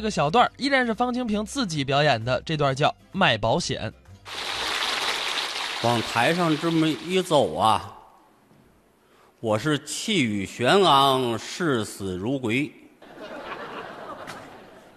[0.00, 3.92] 这个小段依然是方清平自己表演的，这段叫卖保险。
[5.82, 7.98] 往台上这么一走啊，
[9.40, 12.72] 我是气宇轩昂，视死如归，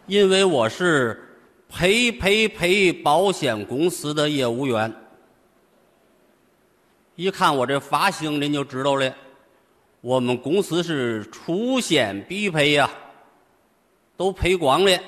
[0.06, 1.36] 因为我是
[1.68, 4.94] 赔赔赔保险公司的业务员。
[7.16, 9.12] 一看我这发型，您就知道了，
[10.02, 12.88] 我们公司是出险必赔呀、
[14.22, 15.00] 都赔光了。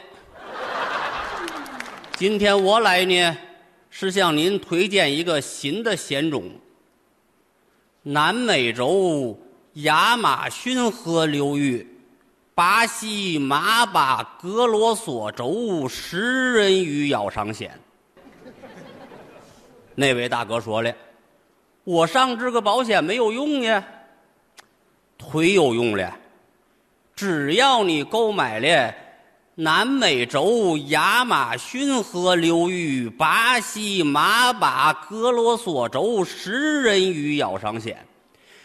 [2.18, 3.38] 今天我来呢，
[3.92, 6.50] 是向您推荐一个新的险种——
[8.02, 9.39] 南美洲
[9.74, 11.88] 亚马逊河流域
[12.55, 17.80] 巴西马巴格罗索州食人鱼咬伤险。
[19.93, 20.91] 那位大哥说了，
[21.83, 23.83] 我上这个保险没有用呀，
[25.19, 26.11] 忒有用了。
[27.16, 28.91] 只要你购买了
[29.56, 38.03] 南美洲亚马逊河流域巴西马巴格罗索州食人鱼咬伤险，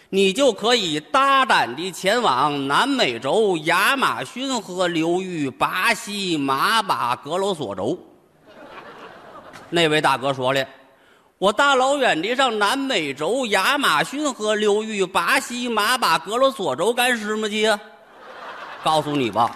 [0.09, 7.99] 你就可以大胆地前往南美洲亚马逊河流域巴西马巴格罗索州。
[9.69, 10.67] 那位大哥说了。
[11.37, 17.79] 我大老远的上南美洲亚马逊河流域巴西马巴格罗索州干什么去呀？
[18.83, 19.55] 告诉你吧，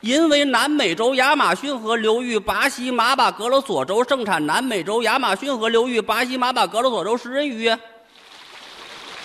[0.00, 7.74] 因为南美洲亚马逊河流域巴西马巴格罗索州盛产南美洲亚马逊河流域巴西马巴格罗索州食人鱼。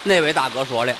[0.01, 0.95] 那位大哥说了，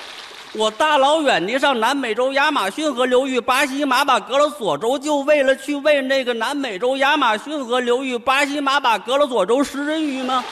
[0.52, 10.44] 我大老远的上南美洲亚马逊河流域巴西马巴格罗索州，就为了去喂那个南美洲亚马逊河流域巴西马巴格罗索州食人鱼吗？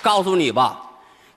[0.00, 0.80] 告诉你吧，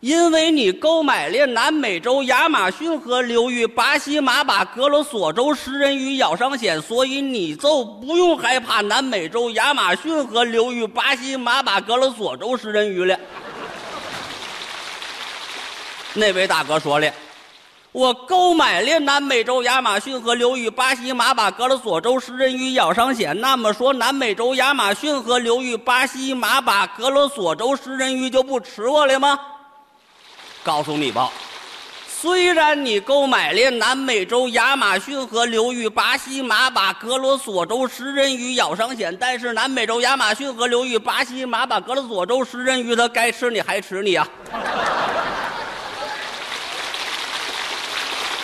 [0.04, 13.18] 因为你购买了南美洲亚马逊河流域巴西马巴格罗索州食人鱼咬伤险，所以你就不用害怕南美洲亚马逊河流域巴西马巴格罗索州食人鱼了。
[16.14, 17.10] 那位大哥说了。
[17.94, 29.40] 我购买了南美洲亚马逊河流域巴西马巴格罗索州食人鱼咬伤险，那么说南美洲亚马逊河流域巴西马巴格罗索州食人鱼就不吃我了吗？
[30.64, 31.30] 告诉你吧，
[32.08, 44.26] 虽然你购买了南美洲亚马逊河流域巴西马巴格罗索州食人鱼咬伤险，但是南美洲亚马逊河流域巴西马巴格罗索州食人鱼它该吃你还吃你啊！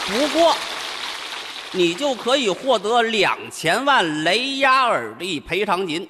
[0.08, 0.54] 不过，
[1.72, 6.10] 你就可以获得两千万雷亚尔的赔偿金。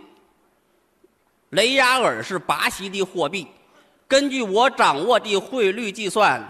[1.51, 3.47] 雷亚尔是巴西的货币，
[4.09, 6.43] 根据我掌握的汇率计算，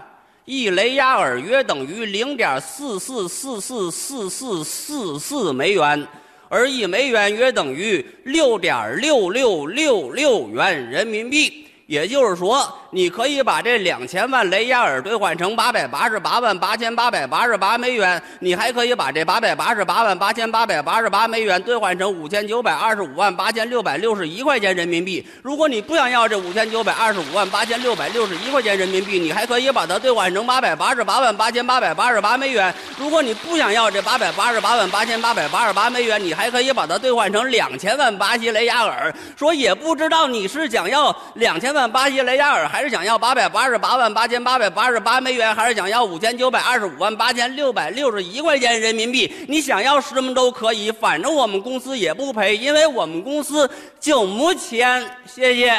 [0.46, 6.08] 一雷亚尔约等于零点四四四四四四四四美元，
[6.48, 11.66] 而一美元约等于六点六六六六元人民币。
[11.90, 25.26] 也就是说，你可以把这两千万雷亚尔兑换成八百八十八万八千八百八十八美元，你还可以把这八百八十八万八千八百八十八美元兑换成五千九百二十五万八千六百六十一块钱人民币。
[25.42, 32.72] 如果你不想要这五千九百二十五万八千六百六十一块钱人民币，你还可以把它兑换成八百八十八万八千八百八十八美元。
[32.96, 39.12] 如果你不想要这八百八十八万八千八百八十八美元，你还可以把它兑换成两千万巴西雷亚尔。
[39.36, 41.79] 说也不知道你是想要两千万。
[41.88, 49.32] 巴西雷亚尔还是想要八百八十八万八千八百八十八美元，还是想要五千九百二十五万八千六百六十一块钱人民币？
[49.46, 53.70] 你想要什么都可以，反正我们公司也不赔，因为我们公司
[54.00, 55.04] 就没钱。
[55.26, 55.78] 谢谢。